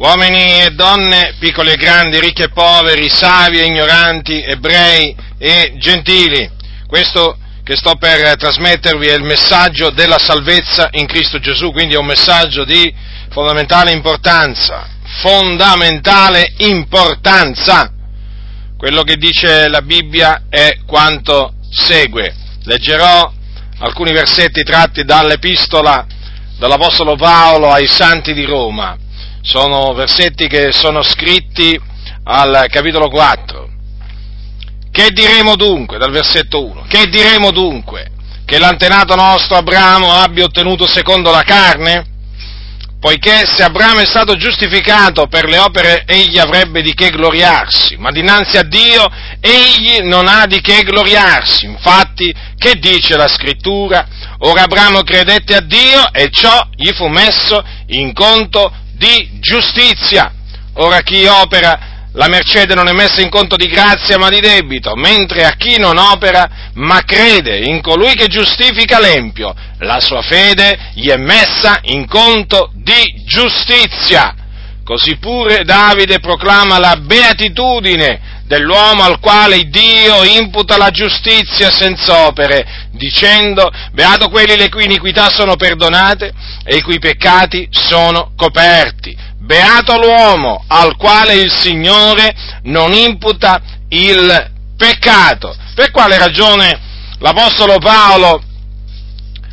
uomini 0.00 0.62
e 0.62 0.70
donne, 0.70 1.34
piccoli 1.38 1.72
e 1.72 1.76
grandi, 1.76 2.18
ricchi 2.20 2.42
e 2.42 2.48
poveri, 2.48 3.10
savi 3.10 3.60
e 3.60 3.66
ignoranti, 3.66 4.42
ebrei 4.42 5.14
e 5.38 5.74
gentili. 5.76 6.50
Questo 6.86 7.36
che 7.62 7.76
sto 7.76 7.96
per 7.96 8.36
trasmettervi 8.36 9.06
è 9.06 9.14
il 9.14 9.22
messaggio 9.22 9.90
della 9.90 10.18
salvezza 10.18 10.88
in 10.92 11.06
Cristo 11.06 11.38
Gesù, 11.38 11.70
quindi 11.70 11.94
è 11.94 11.98
un 11.98 12.06
messaggio 12.06 12.64
di 12.64 12.92
fondamentale 13.30 13.92
importanza, 13.92 14.88
fondamentale 15.20 16.54
importanza. 16.58 17.92
Quello 18.78 19.02
che 19.02 19.16
dice 19.16 19.68
la 19.68 19.82
Bibbia 19.82 20.44
è 20.48 20.78
quanto 20.86 21.52
segue. 21.70 22.34
Leggerò 22.64 23.30
alcuni 23.80 24.12
versetti 24.12 24.62
tratti 24.62 25.04
dall'epistola 25.04 26.06
dall'Apostolo 26.58 27.16
Paolo 27.16 27.70
ai 27.70 27.86
Santi 27.86 28.32
di 28.32 28.44
Roma. 28.44 28.96
Sono 29.42 29.94
versetti 29.94 30.46
che 30.46 30.70
sono 30.70 31.02
scritti 31.02 31.78
al 32.24 32.66
capitolo 32.68 33.08
4. 33.08 33.68
Che 34.90 35.08
diremo 35.12 35.56
dunque, 35.56 35.98
dal 35.98 36.10
versetto 36.10 36.64
1? 36.64 36.84
Che 36.86 37.06
diremo 37.08 37.50
dunque? 37.50 38.10
Che 38.44 38.58
l'antenato 38.58 39.14
nostro 39.14 39.56
Abramo 39.56 40.12
abbia 40.12 40.44
ottenuto 40.44 40.86
secondo 40.86 41.30
la 41.30 41.42
carne? 41.42 42.06
Poiché 43.00 43.46
se 43.46 43.62
Abramo 43.62 44.00
è 44.00 44.06
stato 44.06 44.36
giustificato 44.36 45.26
per 45.26 45.48
le 45.48 45.56
opere, 45.56 46.04
egli 46.06 46.38
avrebbe 46.38 46.82
di 46.82 46.92
che 46.92 47.08
gloriarsi, 47.08 47.96
ma 47.96 48.10
dinanzi 48.10 48.58
a 48.58 48.62
Dio 48.62 49.08
egli 49.40 50.02
non 50.02 50.28
ha 50.28 50.44
di 50.44 50.60
che 50.60 50.82
gloriarsi. 50.82 51.64
Infatti, 51.64 52.34
che 52.58 52.74
dice 52.74 53.16
la 53.16 53.26
scrittura? 53.26 54.06
Ora 54.40 54.64
Abramo 54.64 55.02
credette 55.02 55.54
a 55.54 55.60
Dio 55.60 56.12
e 56.12 56.28
ciò 56.30 56.68
gli 56.74 56.92
fu 56.92 57.06
messo 57.06 57.64
in 57.86 58.12
conto 58.12 58.70
di 59.00 59.38
giustizia. 59.40 60.30
Ora 60.74 61.00
chi 61.00 61.24
opera 61.24 62.08
la 62.12 62.28
mercede 62.28 62.74
non 62.74 62.86
è 62.86 62.92
messa 62.92 63.22
in 63.22 63.30
conto 63.30 63.56
di 63.56 63.66
grazia 63.66 64.18
ma 64.18 64.28
di 64.28 64.40
debito, 64.40 64.94
mentre 64.94 65.44
a 65.44 65.52
chi 65.52 65.78
non 65.78 65.96
opera 65.96 66.70
ma 66.74 67.00
crede 67.04 67.60
in 67.60 67.80
colui 67.80 68.14
che 68.14 68.26
giustifica 68.26 69.00
l'empio, 69.00 69.54
la 69.78 70.00
sua 70.00 70.20
fede 70.20 70.92
gli 70.94 71.08
è 71.08 71.16
messa 71.16 71.78
in 71.84 72.06
conto 72.06 72.70
di 72.74 73.22
giustizia. 73.24 74.34
Così 74.84 75.16
pure 75.16 75.62
Davide 75.64 76.18
proclama 76.18 76.78
la 76.78 76.96
beatitudine 76.96 78.29
dell'uomo 78.50 79.04
al 79.04 79.20
quale 79.20 79.62
Dio 79.68 80.24
imputa 80.24 80.76
la 80.76 80.90
giustizia 80.90 81.70
senza 81.70 82.26
opere, 82.26 82.88
dicendo, 82.90 83.70
beato 83.92 84.28
quelli 84.28 84.56
le 84.56 84.68
cui 84.68 84.86
iniquità 84.86 85.30
sono 85.30 85.54
perdonate 85.54 86.32
e 86.64 86.78
i 86.78 86.82
cui 86.82 86.98
peccati 86.98 87.68
sono 87.70 88.32
coperti. 88.36 89.16
Beato 89.38 89.96
l'uomo 90.00 90.64
al 90.66 90.96
quale 90.96 91.34
il 91.34 91.48
Signore 91.52 92.34
non 92.64 92.92
imputa 92.92 93.60
il 93.90 94.50
peccato. 94.76 95.54
Per 95.76 95.92
quale 95.92 96.18
ragione 96.18 96.80
l'Apostolo 97.20 97.78
Paolo 97.78 98.42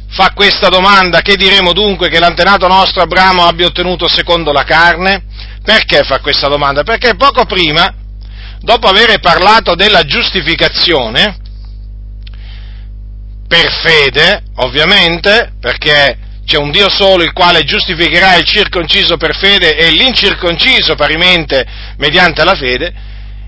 fa 0.09 0.32
questa 0.34 0.70
domanda? 0.70 1.22
Che 1.22 1.36
diremo 1.36 1.72
dunque 1.72 2.09
che 2.09 2.17
l'antenato 2.17 2.67
nostro 2.67 3.04
Abramo 3.04 3.45
abbia 3.45 3.67
ottenuto 3.67 4.08
secondo 4.08 4.52
la 4.52 4.64
carne? 4.64 5.23
Perché 5.64 6.02
fa 6.04 6.20
questa 6.20 6.48
domanda? 6.48 6.82
Perché 6.82 7.16
poco 7.16 7.45
prima, 7.45 7.94
dopo 8.59 8.88
aver 8.88 9.19
parlato 9.19 9.75
della 9.75 10.03
giustificazione, 10.03 11.38
per 13.47 13.72
fede, 13.81 14.44
ovviamente, 14.55 15.53
perché 15.59 16.17
c'è 16.45 16.58
un 16.58 16.72
Dio 16.72 16.89
solo 16.89 17.23
il 17.23 17.33
quale 17.33 17.64
giustificherà 17.64 18.36
il 18.36 18.45
circonciso 18.45 19.17
per 19.17 19.36
fede 19.36 19.75
e 19.75 19.91
l'incirconciso 19.91 20.95
parimente 20.95 21.66
mediante 21.97 22.44
la 22.44 22.55
fede, 22.55 22.94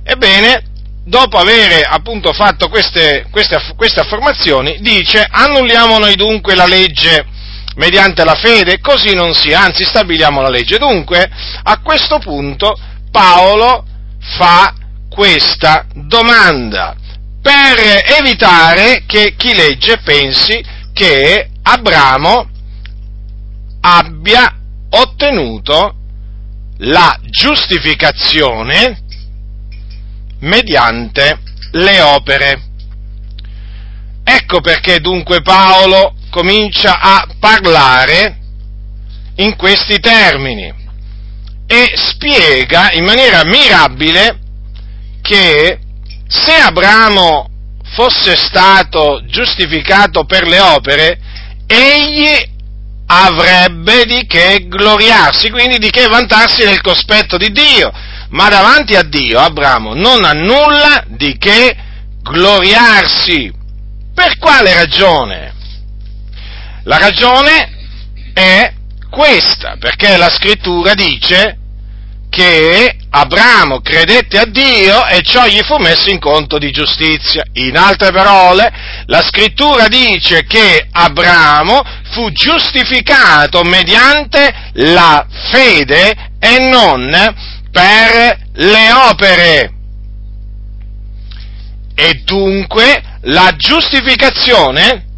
ebbene, 0.03 0.63
dopo 1.05 1.37
aver 1.37 1.85
appunto 1.89 2.33
fatto 2.33 2.69
queste, 2.69 3.25
queste, 3.31 3.73
queste 3.75 3.99
affermazioni, 3.99 4.77
dice 4.81 5.25
annulliamo 5.29 5.97
noi 5.97 6.15
dunque 6.15 6.55
la 6.55 6.67
legge 6.67 7.25
mediante 7.75 8.23
la 8.25 8.35
fede, 8.35 8.79
così 8.79 9.13
non 9.13 9.33
sia, 9.33 9.61
anzi 9.61 9.83
stabiliamo 9.83 10.41
la 10.41 10.49
legge. 10.49 10.77
Dunque, 10.77 11.29
a 11.63 11.79
questo 11.79 12.19
punto 12.19 12.77
Paolo 13.09 13.85
fa 14.37 14.73
questa 15.09 15.85
domanda 15.93 16.95
per 17.41 18.03
evitare 18.19 19.03
che 19.05 19.33
chi 19.35 19.53
legge 19.53 19.97
pensi 20.03 20.63
che 20.93 21.49
Abramo 21.61 22.49
abbia 23.81 24.55
ottenuto 24.89 25.95
la 26.77 27.17
giustificazione 27.23 29.01
mediante 30.39 31.39
le 31.71 32.01
opere. 32.01 32.61
Ecco 34.23 34.61
perché 34.61 34.99
dunque 34.99 35.41
Paolo 35.41 36.15
comincia 36.29 36.99
a 36.99 37.27
parlare 37.39 38.37
in 39.35 39.55
questi 39.55 39.99
termini 39.99 40.73
e 41.65 41.91
spiega 41.95 42.91
in 42.91 43.03
maniera 43.03 43.43
mirabile 43.45 44.39
che 45.29 45.79
se 46.27 46.53
Abramo 46.53 47.47
fosse 47.93 48.35
stato 48.35 49.21
giustificato 49.25 50.25
per 50.25 50.47
le 50.47 50.59
opere, 50.59 51.19
egli 51.67 52.57
avrebbe 53.05 54.05
di 54.05 54.25
che 54.25 54.65
gloriarsi, 54.67 55.51
quindi 55.51 55.77
di 55.77 55.91
che 55.91 56.07
vantarsi 56.07 56.63
nel 56.65 56.81
cospetto 56.81 57.37
di 57.37 57.51
Dio. 57.51 57.91
Ma 58.29 58.49
davanti 58.49 58.95
a 58.95 59.03
Dio 59.03 59.39
Abramo 59.39 59.93
non 59.93 60.23
ha 60.23 60.33
nulla 60.33 61.03
di 61.07 61.37
che 61.37 61.75
gloriarsi. 62.23 63.53
Per 64.13 64.37
quale 64.39 64.73
ragione? 64.73 65.53
La 66.83 66.97
ragione 66.97 67.69
è 68.33 68.73
questa, 69.11 69.77
perché 69.79 70.17
la 70.17 70.29
scrittura 70.29 70.95
dice 70.95 71.58
che 72.29 72.95
Abramo 73.09 73.81
credette 73.81 74.37
a 74.37 74.45
Dio 74.45 75.05
e 75.07 75.21
ciò 75.23 75.47
gli 75.47 75.59
fu 75.63 75.77
messo 75.77 76.09
in 76.09 76.19
conto 76.19 76.59
di 76.59 76.69
giustizia. 76.71 77.43
In 77.53 77.75
altre 77.75 78.11
parole, 78.11 78.71
la 79.07 79.21
scrittura 79.23 79.87
dice 79.87 80.45
che 80.45 80.87
Abramo 80.91 81.81
fu 82.11 82.31
giustificato 82.31 83.63
mediante 83.63 84.71
la 84.73 85.25
fede 85.51 86.33
e 86.39 86.69
non 86.69 87.09
per 87.71 88.37
le 88.53 88.91
opere. 88.91 89.73
E 91.95 92.21
dunque 92.23 93.17
la 93.23 93.53
giustificazione 93.57 95.08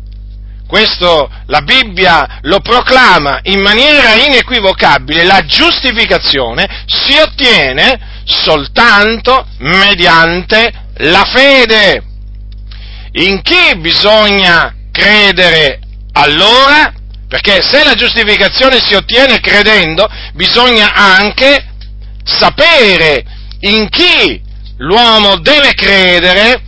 questo 0.72 1.30
la 1.48 1.64
Bibbia 1.64 2.40
lo 2.44 2.62
proclama 2.62 3.40
in 3.44 3.60
maniera 3.60 4.14
inequivocabile, 4.14 5.26
la 5.26 5.44
giustificazione 5.46 6.86
si 6.86 7.18
ottiene 7.18 8.22
soltanto 8.24 9.46
mediante 9.58 10.72
la 11.00 11.26
fede. 11.26 12.02
In 13.16 13.42
chi 13.42 13.76
bisogna 13.80 14.74
credere 14.94 15.82
allora? 16.14 16.94
Perché 17.28 17.62
se 17.62 17.84
la 17.84 17.94
giustificazione 17.94 18.80
si 18.80 18.94
ottiene 18.94 19.42
credendo, 19.42 20.08
bisogna 20.36 20.94
anche 20.94 21.66
sapere 22.24 23.26
in 23.60 23.90
chi 23.90 24.42
l'uomo 24.78 25.36
deve 25.36 25.74
credere 25.74 26.62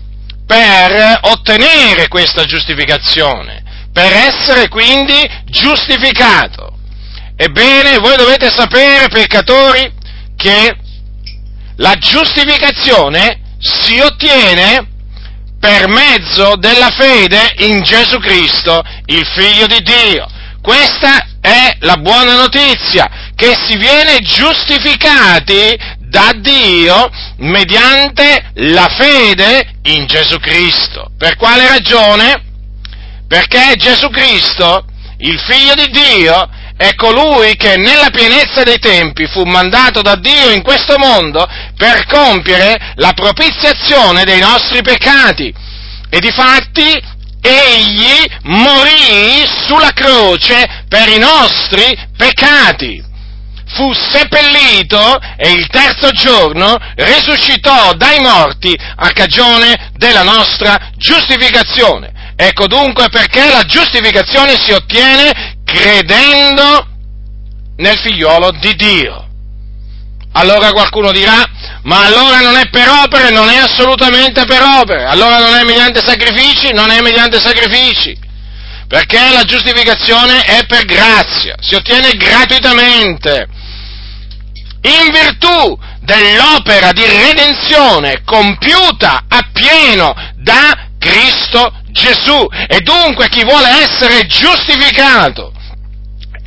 per 0.46 1.19
ottenere 1.22 2.09
questa 2.09 2.44
giustificazione 2.44 3.62
per 3.94 4.12
essere 4.12 4.68
quindi 4.68 5.16
giustificato. 5.46 6.78
Ebbene, 7.36 8.00
voi 8.00 8.18
dovete 8.18 8.50
sapere, 8.50 9.08
peccatori, 9.08 9.92
che 10.36 10.75
la 11.78 11.95
giustificazione 11.95 13.40
si 13.60 14.00
ottiene 14.00 14.88
per 15.60 15.88
mezzo 15.88 16.56
della 16.57 16.90
fede 16.90 17.54
in 17.60 17.81
Gesù 17.81 18.19
Cristo, 18.19 18.84
il 19.06 19.25
Figlio 19.25 19.68
di 19.68 19.81
Dio. 19.81 20.28
Questa 20.62 21.28
è 21.40 21.78
la 21.80 21.98
buona 21.98 22.36
notizia, 22.36 23.31
che 23.36 23.56
si 23.66 23.78
viene 23.78 24.19
giustificati 24.19 25.78
da 26.00 26.31
Dio 26.36 27.10
mediante 27.38 28.51
la 28.56 28.88
fede 28.98 29.75
in 29.84 30.06
Gesù 30.06 30.40
Cristo. 30.40 31.12
Per 31.18 31.36
quale 31.38 31.68
ragione? 31.68 32.43
Perché 33.33 33.74
Gesù 33.77 34.12
Cristo, 34.12 34.85
il 35.18 35.39
figlio 35.39 35.74
di 35.74 35.89
Dio, 35.89 36.47
è 36.77 36.94
colui 36.94 37.56
che 37.56 37.77
nella 37.77 38.12
pienezza 38.12 38.62
dei 38.62 38.77
tempi 38.77 39.25
fu 39.25 39.41
mandato 39.41 40.03
da 40.03 40.13
Dio 40.13 40.51
in 40.51 40.62
questo 40.62 41.00
mondo 41.00 41.44
per 41.75 42.06
compiere 42.06 42.94
la 42.97 43.12
propiziazione 43.13 44.24
dei 44.24 44.39
nostri 44.39 44.83
peccati. 44.83 45.51
E 46.12 46.19
difatti 46.19 47.01
egli 47.41 48.24
morì 48.44 49.44
sulla 49.65 49.94
croce 49.94 50.83
per 50.88 51.09
i 51.09 51.18
nostri 51.18 51.97
peccati. 52.15 53.03
fu 53.65 53.91
seppellito 53.94 55.19
e 55.38 55.53
il 55.53 55.65
terzo 55.69 56.12
giorno 56.12 56.77
risuscitò 56.97 57.94
dai 57.94 58.19
morti 58.19 58.77
a 58.97 59.09
cagione 59.09 59.89
della 59.95 60.21
nostra 60.21 60.91
giustificazione. 60.97 62.12
Ecco 62.35 62.68
dunque 62.68 63.09
perché 63.09 63.47
la 63.47 63.63
giustificazione 63.63 64.56
si 64.59 64.71
ottiene 64.71 65.57
credendo 65.63 66.88
nel 67.77 67.97
figliolo 68.00 68.51
di 68.59 68.75
Dio. 68.75 69.27
Allora 70.33 70.71
qualcuno 70.71 71.12
dirà, 71.12 71.44
ma 71.83 72.06
allora 72.06 72.39
non 72.39 72.56
è 72.56 72.68
per 72.69 72.89
opere, 72.89 73.30
non 73.30 73.50
è 73.50 73.57
assolutamente 73.57 74.45
per 74.45 74.63
opere, 74.63 75.06
allora 75.06 75.38
non 75.38 75.53
è 75.53 75.63
mediante 75.63 76.01
sacrifici, 76.03 76.74
non 76.74 76.89
è 76.89 77.01
mediante 77.01 77.39
sacrifici, 77.39 78.18
perché 78.88 79.30
la 79.31 79.44
giustificazione 79.44 80.41
è 80.41 80.65
per 80.65 80.85
grazia, 80.85 81.56
si 81.59 81.75
ottiene 81.75 82.12
gratuitamente, 82.13 83.47
in 84.81 85.12
virtù 85.12 85.77
dell'opera 86.00 86.91
di 86.91 87.06
redenzione 87.06 88.24
compiuta 88.25 89.25
appieno 89.27 90.15
da 90.35 90.89
Cristo 90.97 91.82
Gesù. 91.94 92.45
E 92.68 92.81
dunque 92.81 93.30
chi 93.30 93.45
vuole 93.45 93.69
essere 93.69 94.25
giustificato 94.25 95.54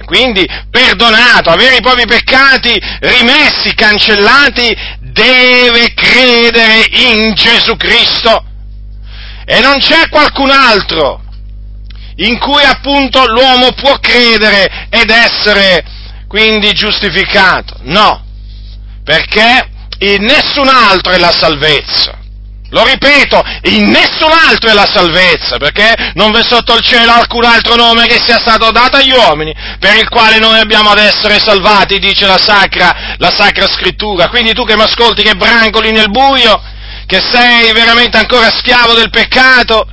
quindi 0.04 0.46
perdonato, 0.70 1.50
avere 1.50 1.76
i 1.76 1.82
propri 1.82 2.06
peccati 2.06 2.80
rimessi, 3.00 3.74
cancellati, 3.74 4.74
deve 5.00 5.92
credere 5.94 6.86
in 6.90 7.34
Gesù 7.34 7.76
Cristo. 7.76 8.44
E 9.44 9.60
non 9.60 9.78
c'è 9.78 10.08
qualcun 10.08 10.50
altro 10.50 11.22
in 12.16 12.38
cui 12.38 12.62
appunto 12.62 13.26
l'uomo 13.26 13.72
può 13.72 13.98
credere 13.98 14.88
ed 14.90 15.10
essere 15.10 15.84
quindi 16.28 16.72
giustificato. 16.72 17.76
No, 17.82 18.24
perché 19.04 19.68
in 19.98 20.24
nessun 20.24 20.68
altro 20.68 21.12
è 21.12 21.18
la 21.18 21.32
salvezza. 21.32 22.18
Lo 22.70 22.84
ripeto, 22.84 23.42
in 23.64 23.90
nessun 23.90 24.32
altro 24.32 24.70
è 24.70 24.72
la 24.72 24.86
salvezza, 24.86 25.56
perché 25.56 26.12
non 26.14 26.32
v'è 26.32 26.42
sotto 26.42 26.74
il 26.74 26.82
cielo 26.82 27.12
alcun 27.12 27.44
altro 27.44 27.76
nome 27.76 28.06
che 28.06 28.20
sia 28.24 28.38
stato 28.38 28.70
dato 28.72 28.96
agli 28.96 29.12
uomini, 29.12 29.54
per 29.78 29.96
il 29.96 30.08
quale 30.08 30.38
noi 30.38 30.58
abbiamo 30.58 30.90
ad 30.90 30.98
essere 30.98 31.38
salvati, 31.38 31.98
dice 31.98 32.26
la 32.26 32.38
sacra, 32.38 33.14
la 33.18 33.30
sacra 33.30 33.68
scrittura. 33.68 34.28
Quindi 34.28 34.52
tu 34.52 34.64
che 34.64 34.74
mi 34.74 34.82
ascolti, 34.82 35.22
che 35.22 35.36
brancoli 35.36 35.92
nel 35.92 36.10
buio, 36.10 36.60
che 37.06 37.20
sei 37.20 37.72
veramente 37.72 38.16
ancora 38.16 38.50
schiavo 38.50 38.94
del 38.94 39.10
peccato, 39.10 39.86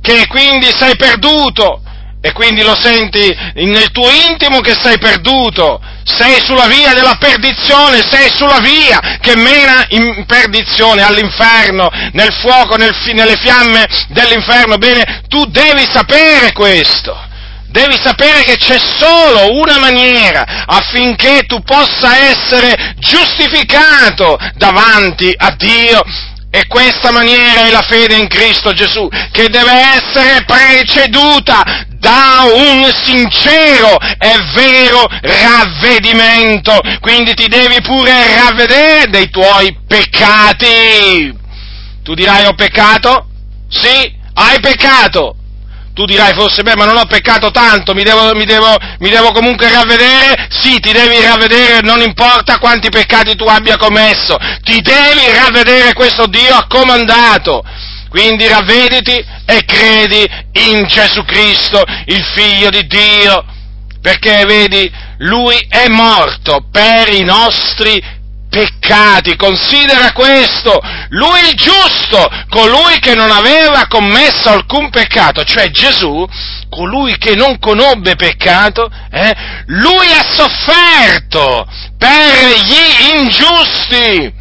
che 0.00 0.26
quindi 0.26 0.66
sei 0.76 0.96
perduto, 0.96 1.82
e 2.20 2.32
quindi 2.32 2.62
lo 2.62 2.74
senti 2.74 3.32
nel 3.54 3.90
tuo 3.92 4.10
intimo 4.10 4.60
che 4.60 4.74
sei 4.74 4.98
perduto, 4.98 5.80
sei 6.06 6.40
sulla 6.40 6.66
via 6.68 6.94
della 6.94 7.16
perdizione, 7.18 8.00
sei 8.08 8.30
sulla 8.32 8.60
via 8.60 9.18
che 9.20 9.36
mena 9.36 9.84
in 9.88 10.24
perdizione, 10.24 11.02
all'inferno, 11.02 11.90
nel 12.12 12.32
fuoco, 12.40 12.76
nel, 12.76 12.94
nelle 13.12 13.36
fiamme 13.36 13.84
dell'inferno. 14.08 14.78
Bene, 14.78 15.22
tu 15.26 15.44
devi 15.46 15.84
sapere 15.90 16.52
questo. 16.52 17.24
Devi 17.68 17.98
sapere 18.00 18.44
che 18.44 18.56
c'è 18.56 18.78
solo 18.78 19.58
una 19.60 19.78
maniera 19.78 20.64
affinché 20.64 21.42
tu 21.46 21.60
possa 21.62 22.16
essere 22.16 22.94
giustificato 22.98 24.38
davanti 24.54 25.34
a 25.36 25.50
Dio 25.58 26.02
e 26.50 26.66
questa 26.68 27.10
maniera 27.10 27.66
è 27.66 27.70
la 27.70 27.82
fede 27.82 28.14
in 28.14 28.28
Cristo 28.28 28.72
Gesù, 28.72 29.06
che 29.30 29.50
deve 29.50 29.72
essere 29.72 30.44
preceduta 30.44 31.84
da 32.06 32.44
un 32.54 32.88
sincero 33.02 33.98
e 34.18 34.36
vero 34.54 35.08
ravvedimento. 35.20 36.78
Quindi 37.00 37.34
ti 37.34 37.48
devi 37.48 37.80
pure 37.82 38.12
ravvedere 38.36 39.10
dei 39.10 39.28
tuoi 39.28 39.76
peccati. 39.88 41.36
Tu 42.04 42.14
dirai 42.14 42.46
ho 42.46 42.54
peccato? 42.54 43.26
Sì, 43.68 44.14
hai 44.34 44.60
peccato. 44.60 45.34
Tu 45.94 46.04
dirai 46.04 46.34
forse, 46.34 46.62
beh, 46.62 46.76
ma 46.76 46.84
non 46.84 46.98
ho 46.98 47.06
peccato 47.06 47.50
tanto, 47.50 47.94
mi 47.94 48.04
devo, 48.04 48.34
mi, 48.34 48.44
devo, 48.44 48.76
mi 48.98 49.08
devo, 49.08 49.32
comunque 49.32 49.72
ravvedere? 49.72 50.46
Sì, 50.50 50.78
ti 50.78 50.92
devi 50.92 51.20
ravvedere, 51.22 51.80
non 51.80 52.02
importa 52.02 52.58
quanti 52.58 52.90
peccati 52.90 53.34
tu 53.34 53.46
abbia 53.46 53.78
commesso, 53.78 54.36
ti 54.62 54.80
devi 54.82 55.32
ravvedere, 55.34 55.94
questo 55.94 56.26
Dio 56.26 56.54
ha 56.54 56.66
comandato. 56.68 57.64
Quindi 58.08 58.46
ravvediti 58.46 59.24
e 59.44 59.64
credi 59.64 60.24
in 60.68 60.86
Gesù 60.86 61.24
Cristo, 61.24 61.82
il 62.06 62.24
Figlio 62.34 62.70
di 62.70 62.86
Dio, 62.86 63.44
perché 64.00 64.44
vedi, 64.46 64.90
Lui 65.18 65.56
è 65.68 65.88
morto 65.88 66.66
per 66.70 67.12
i 67.12 67.24
nostri 67.24 68.00
peccati, 68.48 69.36
considera 69.36 70.12
questo, 70.12 70.80
lui 71.10 71.40
il 71.40 71.54
giusto, 71.54 72.26
colui 72.48 72.98
che 73.00 73.14
non 73.14 73.30
aveva 73.30 73.86
commesso 73.86 74.48
alcun 74.48 74.88
peccato, 74.88 75.44
cioè 75.44 75.70
Gesù, 75.70 76.26
colui 76.70 77.18
che 77.18 77.34
non 77.34 77.58
conobbe 77.58 78.16
peccato, 78.16 78.88
eh, 79.10 79.34
lui 79.66 80.10
ha 80.12 80.24
sofferto 80.24 81.66
per 81.98 82.54
gli 82.62 83.16
ingiusti, 83.16 84.32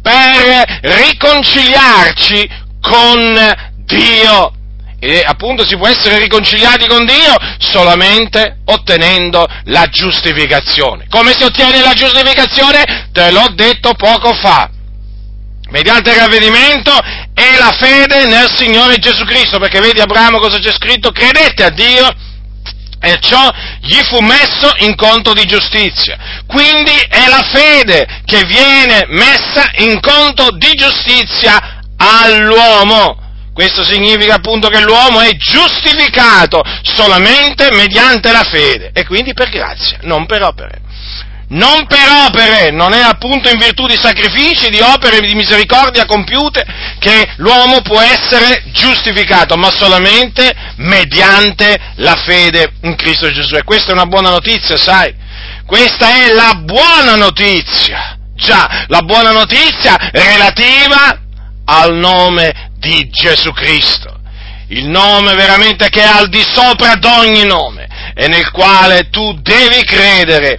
per 0.00 0.78
riconciliarci 0.82 2.66
con 2.80 3.54
Dio. 3.84 4.52
E 5.00 5.22
appunto 5.24 5.64
si 5.64 5.76
può 5.76 5.86
essere 5.86 6.18
riconciliati 6.18 6.88
con 6.88 7.04
Dio 7.04 7.34
solamente 7.58 8.58
ottenendo 8.64 9.46
la 9.64 9.86
giustificazione. 9.86 11.06
Come 11.08 11.32
si 11.32 11.44
ottiene 11.44 11.80
la 11.80 11.92
giustificazione? 11.92 13.08
Te 13.12 13.30
l'ho 13.30 13.46
detto 13.54 13.94
poco 13.94 14.34
fa. 14.34 14.68
Mediante 15.70 16.10
il 16.10 16.16
ravvedimento 16.16 16.92
e 17.34 17.58
la 17.58 17.72
fede 17.78 18.26
nel 18.26 18.50
Signore 18.56 18.96
Gesù 18.96 19.24
Cristo, 19.24 19.58
perché 19.58 19.80
vedi 19.80 20.00
Abramo 20.00 20.38
cosa 20.38 20.58
c'è 20.58 20.72
scritto? 20.72 21.12
Credette 21.12 21.62
a 21.62 21.70
Dio 21.70 22.08
e 23.00 23.18
ciò 23.20 23.48
gli 23.80 24.00
fu 24.08 24.18
messo 24.20 24.72
in 24.78 24.96
conto 24.96 25.32
di 25.32 25.44
giustizia. 25.44 26.42
Quindi 26.46 26.90
è 27.08 27.28
la 27.28 27.46
fede 27.52 28.22
che 28.24 28.44
viene 28.44 29.04
messa 29.08 29.70
in 29.76 30.00
conto 30.00 30.50
di 30.56 30.72
giustizia 30.74 31.77
all'uomo. 31.98 33.26
Questo 33.52 33.84
significa 33.84 34.34
appunto 34.34 34.68
che 34.68 34.80
l'uomo 34.80 35.20
è 35.20 35.34
giustificato 35.36 36.62
solamente 36.82 37.70
mediante 37.72 38.30
la 38.30 38.44
fede 38.44 38.90
e 38.92 39.04
quindi 39.04 39.34
per 39.34 39.48
grazia, 39.50 39.98
non 40.02 40.26
per 40.26 40.42
opere. 40.44 40.86
Non 41.50 41.86
per 41.86 42.06
opere, 42.26 42.70
non 42.70 42.92
è 42.92 43.00
appunto 43.00 43.48
in 43.48 43.58
virtù 43.58 43.86
di 43.86 43.96
sacrifici, 43.96 44.68
di 44.68 44.80
opere 44.80 45.20
di 45.20 45.34
misericordia 45.34 46.04
compiute 46.04 46.62
che 46.98 47.32
l'uomo 47.36 47.80
può 47.80 48.00
essere 48.00 48.64
giustificato, 48.66 49.56
ma 49.56 49.70
solamente 49.70 50.54
mediante 50.76 51.94
la 51.96 52.16
fede 52.16 52.74
in 52.82 52.94
Cristo 52.96 53.32
Gesù. 53.32 53.56
E 53.56 53.64
questa 53.64 53.90
è 53.90 53.94
una 53.94 54.04
buona 54.04 54.28
notizia, 54.28 54.76
sai? 54.76 55.14
Questa 55.64 56.26
è 56.26 56.32
la 56.34 56.60
buona 56.62 57.16
notizia. 57.16 58.18
Già, 58.36 58.84
la 58.86 59.00
buona 59.00 59.32
notizia 59.32 59.96
relativa 60.12 61.27
al 61.70 61.94
nome 61.94 62.70
di 62.78 63.08
Gesù 63.10 63.52
Cristo, 63.52 64.20
il 64.68 64.86
nome 64.86 65.34
veramente 65.34 65.90
che 65.90 66.00
è 66.00 66.06
al 66.06 66.28
di 66.28 66.42
sopra 66.42 66.94
di 66.94 67.06
ogni 67.06 67.44
nome 67.44 67.86
e 68.14 68.26
nel 68.26 68.50
quale 68.50 69.08
tu 69.10 69.38
devi 69.40 69.84
credere 69.84 70.58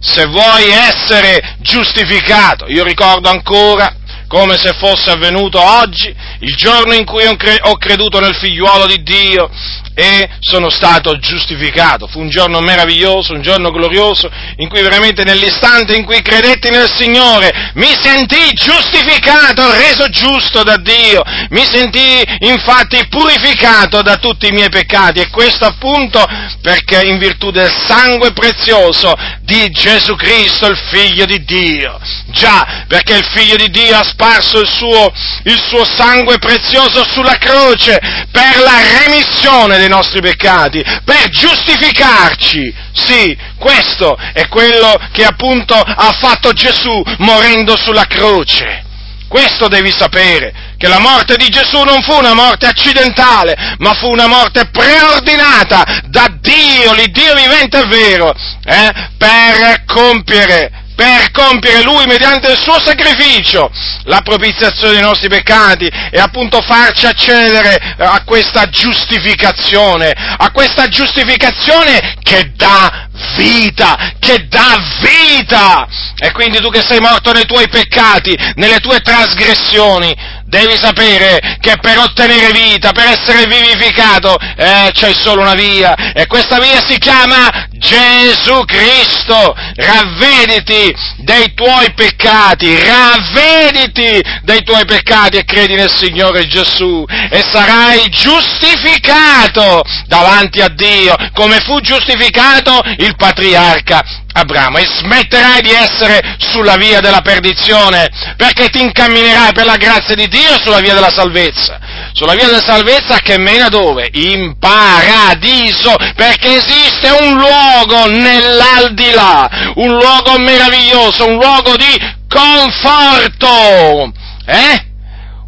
se 0.00 0.26
vuoi 0.26 0.70
essere 0.70 1.56
giustificato. 1.58 2.66
Io 2.68 2.84
ricordo 2.84 3.28
ancora 3.28 3.94
come 4.28 4.56
se 4.56 4.72
fosse 4.78 5.10
avvenuto 5.10 5.60
oggi, 5.60 6.14
il 6.40 6.54
giorno 6.56 6.94
in 6.94 7.04
cui 7.04 7.24
ho 7.24 7.76
creduto 7.76 8.20
nel 8.20 8.34
figliuolo 8.34 8.86
di 8.86 9.02
Dio 9.02 9.50
e 9.98 10.28
sono 10.40 10.68
stato 10.68 11.16
giustificato. 11.18 12.06
Fu 12.06 12.20
un 12.20 12.28
giorno 12.28 12.60
meraviglioso, 12.60 13.32
un 13.32 13.40
giorno 13.40 13.70
glorioso, 13.70 14.30
in 14.56 14.68
cui 14.68 14.82
veramente 14.82 15.24
nell'istante 15.24 15.96
in 15.96 16.04
cui 16.04 16.20
credetti 16.20 16.68
nel 16.68 16.90
Signore 16.94 17.72
mi 17.74 17.88
sentii 18.02 18.52
giustificato, 18.52 19.72
reso 19.72 20.08
giusto 20.10 20.62
da 20.62 20.76
Dio, 20.76 21.22
mi 21.48 21.64
sentii 21.64 22.22
infatti 22.40 23.06
purificato 23.08 24.02
da 24.02 24.16
tutti 24.16 24.48
i 24.48 24.52
miei 24.52 24.68
peccati 24.68 25.20
e 25.20 25.30
questo 25.30 25.64
appunto 25.64 26.22
perché 26.60 27.06
in 27.06 27.18
virtù 27.18 27.50
del 27.50 27.72
sangue 27.86 28.32
prezioso 28.32 29.14
di 29.40 29.70
Gesù 29.70 30.14
Cristo, 30.16 30.66
il 30.66 30.78
Figlio 30.90 31.24
di 31.24 31.42
Dio. 31.44 31.98
Già, 32.26 32.84
perché 32.86 33.14
il 33.14 33.24
Figlio 33.32 33.56
di 33.56 33.70
Dio 33.70 33.96
ha 33.96 34.04
sparso 34.04 34.60
il 34.60 34.68
suo, 34.68 35.10
il 35.44 35.62
suo 35.68 35.84
sangue 35.84 36.25
prezioso 36.38 37.04
sulla 37.04 37.38
croce 37.38 37.98
per 38.30 38.58
la 38.58 39.04
remissione 39.04 39.78
dei 39.78 39.88
nostri 39.88 40.20
peccati, 40.20 40.82
per 41.04 41.28
giustificarci. 41.30 42.74
Sì, 42.92 43.36
questo 43.58 44.16
è 44.32 44.48
quello 44.48 44.98
che 45.12 45.24
appunto 45.24 45.74
ha 45.74 46.12
fatto 46.18 46.52
Gesù 46.52 47.02
morendo 47.18 47.76
sulla 47.76 48.06
croce. 48.06 48.84
Questo 49.28 49.66
devi 49.66 49.90
sapere, 49.90 50.54
che 50.76 50.86
la 50.86 51.00
morte 51.00 51.36
di 51.36 51.48
Gesù 51.48 51.82
non 51.82 52.00
fu 52.02 52.16
una 52.16 52.34
morte 52.34 52.66
accidentale, 52.66 53.74
ma 53.78 53.92
fu 53.94 54.08
una 54.08 54.28
morte 54.28 54.68
preordinata 54.70 56.02
da 56.04 56.28
Dio, 56.40 56.92
l'Iddio 56.92 57.34
vivente 57.34 57.80
e 57.80 57.86
vero, 57.86 58.32
eh, 58.64 58.92
per 59.18 59.84
compiere 59.84 60.84
per 60.96 61.30
compiere 61.30 61.82
Lui 61.82 62.06
mediante 62.06 62.50
il 62.50 62.58
suo 62.58 62.80
sacrificio 62.80 63.70
la 64.04 64.22
propiziazione 64.22 64.94
dei 64.94 65.02
nostri 65.02 65.28
peccati 65.28 65.86
e 65.86 66.18
appunto 66.18 66.62
farci 66.62 67.06
accedere 67.06 67.78
a 67.98 68.24
questa 68.24 68.68
giustificazione, 68.68 70.10
a 70.10 70.50
questa 70.50 70.88
giustificazione 70.88 72.16
che 72.22 72.52
dà 72.56 73.08
vita, 73.36 74.14
che 74.18 74.46
dà 74.48 74.78
vita! 75.00 75.86
E 76.18 76.32
quindi 76.32 76.58
tu 76.58 76.70
che 76.70 76.82
sei 76.82 76.98
morto 76.98 77.30
nei 77.32 77.44
tuoi 77.44 77.68
peccati, 77.68 78.34
nelle 78.54 78.78
tue 78.78 79.00
trasgressioni, 79.00 80.14
devi 80.46 80.76
sapere 80.76 81.58
che 81.60 81.76
per 81.80 81.98
ottenere 81.98 82.50
vita, 82.52 82.92
per 82.92 83.06
essere 83.06 83.46
vivificato, 83.46 84.36
eh, 84.38 84.90
c'è 84.92 85.12
solo 85.12 85.42
una 85.42 85.54
via, 85.54 85.94
e 86.12 86.26
questa 86.26 86.58
via 86.58 86.80
si 86.86 86.98
chiama 86.98 87.66
Gesù 87.72 88.64
Cristo. 88.64 89.54
Ravvediti 89.74 90.94
dei 91.18 91.52
tuoi 91.54 91.92
peccati, 91.94 92.78
ravvediti 92.78 94.22
dei 94.42 94.62
tuoi 94.62 94.84
peccati 94.84 95.36
e 95.36 95.44
credi 95.44 95.74
nel 95.74 95.92
Signore 95.94 96.46
Gesù 96.46 97.04
e 97.30 97.44
sarai 97.52 98.08
giustificato 98.08 99.82
davanti 100.06 100.60
a 100.60 100.68
Dio, 100.68 101.16
come 101.34 101.58
fu 101.60 101.80
giustificato 101.80 102.80
il 102.98 103.14
patriarca 103.16 104.24
Abramo 104.38 104.76
e 104.76 104.86
smetterai 104.86 105.62
di 105.62 105.70
essere 105.70 106.36
sulla 106.38 106.76
via 106.76 107.00
della 107.00 107.22
perdizione 107.22 108.10
perché 108.36 108.68
ti 108.68 108.82
incamminerai 108.82 109.54
per 109.54 109.64
la 109.64 109.76
grazia 109.76 110.14
di 110.14 110.28
Dio 110.28 110.60
sulla 110.62 110.80
via 110.80 110.92
della 110.92 111.10
salvezza. 111.10 111.80
Sulla 112.12 112.34
via 112.34 112.44
della 112.44 112.62
salvezza 112.62 113.20
che 113.20 113.38
mena 113.38 113.68
dove? 113.68 114.10
In 114.12 114.58
paradiso, 114.58 115.94
perché 116.14 116.56
esiste 116.56 117.08
un 117.18 117.38
luogo 117.38 118.06
nell'aldilà, 118.08 119.72
un 119.76 119.96
luogo 119.96 120.38
meraviglioso, 120.38 121.26
un 121.26 121.36
luogo 121.36 121.74
di 121.76 121.98
conforto, 122.28 124.12
eh? 124.44 124.84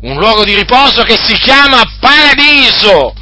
Un 0.00 0.16
luogo 0.16 0.44
di 0.44 0.54
riposo 0.54 1.02
che 1.02 1.18
si 1.22 1.34
chiama 1.34 1.82
paradiso. 2.00 3.12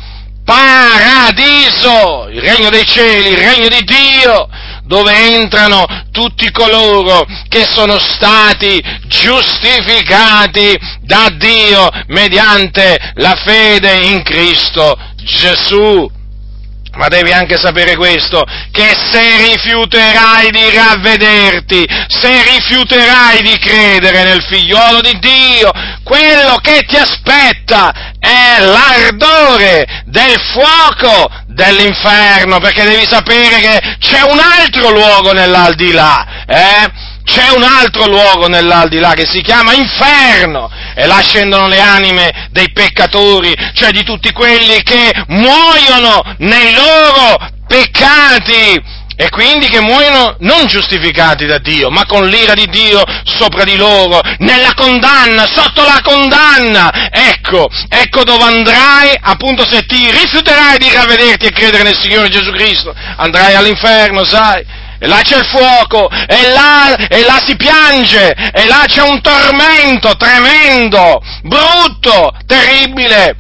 Paradiso, 0.44 2.28
il 2.30 2.40
regno 2.40 2.70
dei 2.70 2.85
cieli, 2.87 3.30
il 3.30 3.38
regno 3.38 3.66
di 3.66 3.82
Dio, 3.82 4.49
dove 4.87 5.12
entrano 5.35 5.85
tutti 6.12 6.50
coloro 6.50 7.26
che 7.49 7.66
sono 7.66 7.99
stati 7.99 8.83
giustificati 9.07 10.78
da 11.02 11.28
Dio 11.37 11.88
mediante 12.09 12.97
la 13.14 13.35
fede 13.35 14.07
in 14.07 14.23
Cristo 14.23 14.97
Gesù. 15.16 16.15
Ma 16.97 17.09
devi 17.09 17.31
anche 17.33 17.59
sapere 17.59 17.95
questo, 17.95 18.43
che 18.71 18.91
se 19.11 19.53
rifiuterai 19.53 20.50
di 20.50 20.71
ravvederti, 20.71 21.87
se 22.09 22.43
rifiuterai 22.43 23.43
di 23.43 23.59
credere 23.59 24.25
nel 24.25 24.43
figliolo 24.43 25.00
di 25.03 25.19
Dio, 25.19 25.71
quello 26.03 26.57
che 26.62 26.85
ti 26.87 26.97
aspetta 26.97 28.15
è 28.19 28.61
l'ardore 28.61 30.05
del 30.07 30.41
fuoco 30.53 31.31
dell'inferno, 31.49 32.59
perché 32.61 32.85
devi 32.85 33.07
sapere 33.09 33.61
che 33.61 33.97
c'è 33.99 34.23
un 34.23 34.38
altro 34.38 34.91
luogo 34.91 35.33
nell'aldilà, 35.33 36.45
eh? 36.47 37.15
C'è 37.26 37.50
un 37.50 37.64
altro 37.64 38.06
luogo 38.06 38.47
nell'aldilà 38.47 39.12
che 39.12 39.26
si 39.26 39.42
chiama 39.42 39.75
inferno 39.75 40.71
e 40.95 41.06
là 41.06 41.21
scendono 41.21 41.66
le 41.66 41.80
anime 41.80 42.49
dei 42.52 42.71
peccatori, 42.71 43.52
cioè 43.75 43.90
di 43.90 44.04
tutti 44.04 44.30
quelli 44.30 44.80
che 44.85 45.11
muoiono 45.26 46.23
nei 46.38 46.73
loro 46.73 47.37
peccati 47.66 48.80
e 49.18 49.28
quindi 49.30 49.68
che 49.68 49.80
muoiono 49.80 50.37
non 50.40 50.66
giustificati 50.66 51.47
da 51.47 51.59
Dio, 51.59 51.90
ma 51.90 52.04
con 52.06 52.28
l'ira 52.28 52.54
di 52.54 52.68
Dio 52.68 53.02
sopra 53.25 53.64
di 53.64 53.76
loro, 53.76 54.21
nella 54.38 54.75
condanna, 54.75 55.47
sotto 55.47 55.83
la 55.83 56.00
condanna. 56.04 57.11
Ecco, 57.11 57.66
ecco 57.88 58.23
dove 58.23 58.45
andrai, 58.45 59.18
appunto 59.21 59.66
se 59.66 59.85
ti 59.85 60.11
rifiuterai 60.11 60.78
di 60.78 60.90
ravvederti 60.92 61.47
e 61.47 61.50
credere 61.50 61.83
nel 61.83 61.99
Signore 61.99 62.28
Gesù 62.28 62.52
Cristo, 62.52 62.95
andrai 63.16 63.54
all'inferno, 63.54 64.23
sai? 64.23 64.85
E 64.99 65.07
là 65.07 65.21
c'è 65.23 65.37
il 65.37 65.45
fuoco, 65.45 66.09
e 66.09 66.49
là, 66.53 66.95
e 67.09 67.23
là 67.23 67.38
si 67.45 67.55
piange, 67.57 68.33
e 68.33 68.67
là 68.67 68.85
c'è 68.87 69.03
un 69.03 69.21
tormento 69.21 70.17
tremendo, 70.17 71.21
brutto, 71.43 72.33
terribile. 72.47 73.37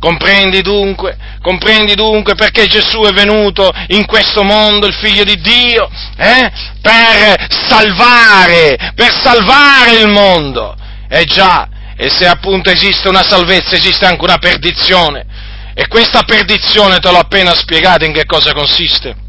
Comprendi 0.00 0.62
dunque? 0.62 1.16
Comprendi 1.42 1.94
dunque 1.94 2.34
perché 2.36 2.66
Gesù 2.66 3.00
è 3.02 3.12
venuto 3.12 3.70
in 3.88 4.06
questo 4.06 4.44
mondo, 4.44 4.86
il 4.86 4.94
figlio 4.94 5.24
di 5.24 5.40
Dio, 5.40 5.90
eh? 6.16 6.50
per 6.80 7.46
salvare, 7.66 8.92
per 8.94 9.12
salvare 9.22 10.00
il 10.00 10.08
mondo. 10.08 10.76
Eh 11.10 11.24
già, 11.24 11.68
e 11.96 12.08
se 12.10 12.26
appunto 12.26 12.70
esiste 12.70 13.08
una 13.08 13.24
salvezza, 13.24 13.74
esiste 13.74 14.06
anche 14.06 14.22
una 14.22 14.38
perdizione. 14.38 15.26
E 15.74 15.88
questa 15.88 16.22
perdizione 16.22 16.98
te 17.00 17.10
l'ho 17.10 17.18
appena 17.18 17.54
spiegato 17.54 18.04
in 18.04 18.12
che 18.12 18.24
cosa 18.24 18.52
consiste. 18.52 19.27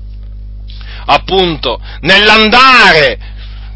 Appunto, 1.12 1.82
nell'andare 2.02 3.18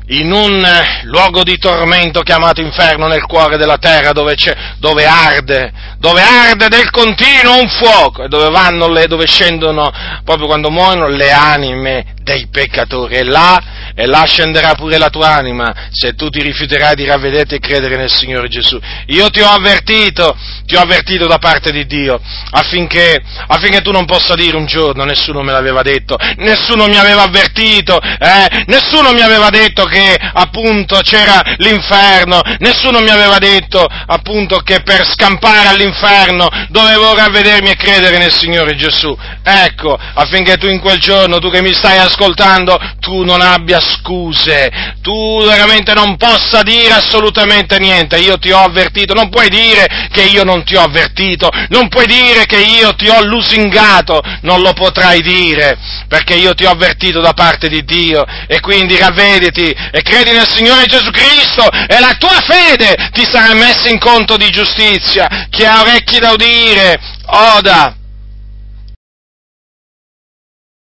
in 0.08 0.32
un 0.32 0.62
luogo 1.04 1.44
di 1.44 1.58
tormento 1.58 2.22
chiamato 2.22 2.62
inferno 2.62 3.08
nel 3.08 3.26
cuore 3.26 3.58
della 3.58 3.78
terra 3.78 4.12
dove, 4.12 4.36
dove, 4.78 5.06
arde, 5.06 5.72
dove 5.98 6.22
arde 6.22 6.68
del 6.68 6.92
continuo 6.92 7.60
un 7.60 7.70
fuoco 7.70 8.24
e 8.24 8.28
dove 8.28 8.50
vanno 8.50 8.88
le, 8.88 9.08
dove 9.08 9.26
scendono 9.26 9.92
proprio 10.24 10.46
quando 10.46 10.70
muoiono 10.70 11.08
le 11.08 11.32
anime 11.32 12.14
dei 12.22 12.48
peccatori 12.52 13.16
e 13.16 13.24
là, 13.24 13.62
e 13.96 14.06
là 14.06 14.24
scenderà 14.26 14.76
pure 14.76 14.98
la 14.98 15.10
tua 15.10 15.34
anima 15.34 15.74
se 15.90 16.14
tu 16.14 16.30
ti 16.30 16.42
rifiuterai 16.42 16.96
di 16.96 17.06
ravvederti 17.06 17.56
e 17.56 17.60
credere 17.60 17.96
nel 17.96 18.12
Signore 18.12 18.48
Gesù. 18.48 18.80
Io 19.08 19.30
ti 19.30 19.42
ho 19.42 19.50
avvertito, 19.50 20.36
ti 20.74 20.80
ho 20.80 20.82
avvertito 20.82 21.28
da 21.28 21.38
parte 21.38 21.72
di 21.72 21.86
Dio 21.86 22.20
affinché, 22.50 23.22
affinché 23.46 23.82
tu 23.82 23.92
non 23.92 24.06
possa 24.06 24.34
dire 24.34 24.58
un 24.58 24.66
giorno 24.66 25.04
nessuno 25.04 25.44
me 25.44 25.52
l'aveva 25.52 25.84
detto, 25.84 26.18
nessuno 26.38 26.88
mi 26.88 26.98
aveva 26.98 27.22
avvertito, 27.24 28.00
eh, 28.02 28.64
nessuno 28.66 29.12
mi 29.12 29.22
aveva 29.22 29.50
detto 29.50 29.86
che 29.86 30.18
appunto 30.34 31.00
c'era 31.02 31.42
l'inferno, 31.58 32.42
nessuno 32.58 33.02
mi 33.02 33.10
aveva 33.10 33.38
detto 33.38 33.86
appunto 33.86 34.58
che 34.60 34.82
per 34.82 35.06
scampare 35.06 35.68
all'inferno 35.68 36.50
dovevo 36.70 37.14
ravvedermi 37.14 37.70
e 37.70 37.76
credere 37.76 38.18
nel 38.18 38.32
Signore 38.32 38.76
Gesù. 38.76 39.16
Ecco, 39.44 39.96
affinché 40.16 40.58
tu 40.58 40.68
in 40.68 40.80
quel 40.80 41.00
giorno, 41.00 41.38
tu 41.38 41.52
che 41.52 41.62
mi 41.62 41.74
stai 41.74 42.00
ascoltando, 42.00 42.80
tu 43.00 43.24
non 43.24 43.42
abbia 43.42 43.80
scuse, 43.80 44.96
tu 45.02 45.44
veramente 45.44 45.94
non 45.94 46.18
possa 46.18 46.64
dire 46.64 46.94
assolutamente 46.94 47.78
niente, 47.78 48.18
io 48.18 48.40
ti 48.40 48.52
ho 48.52 48.60
avvertito, 48.60 49.14
non 49.14 49.30
puoi 49.30 49.50
dire 49.50 50.08
che 50.12 50.24
io 50.24 50.44
ti 50.64 50.76
ho 50.76 50.82
avvertito, 50.82 51.50
non 51.70 51.88
puoi 51.88 52.06
dire 52.06 52.46
che 52.46 52.60
io 52.60 52.94
ti 52.96 53.08
ho 53.08 53.24
lusingato, 53.24 54.22
non 54.42 54.62
lo 54.62 54.74
potrai 54.74 55.22
dire, 55.22 55.78
perché 56.08 56.36
io 56.36 56.54
ti 56.54 56.66
ho 56.66 56.72
avvertito 56.72 57.22
da 57.22 57.34
parte 57.34 57.70
di 57.70 57.84
Dio. 57.84 58.26
E 58.48 58.60
quindi 58.60 58.98
ravvediti 58.98 59.70
e 59.70 60.02
credi 60.02 60.32
nel 60.32 60.48
Signore 60.48 60.86
Gesù 60.86 61.10
Cristo 61.12 61.70
e 61.70 62.00
la 62.00 62.16
tua 62.18 62.42
fede 62.42 62.96
ti 63.12 63.26
sarà 63.30 63.54
messa 63.54 63.90
in 63.90 64.00
conto 64.00 64.38
di 64.38 64.50
giustizia. 64.50 65.48
Chi 65.50 65.66
ha 65.66 65.82
orecchi 65.82 66.20
da 66.20 66.32
udire, 66.32 67.00
oda 67.26 67.96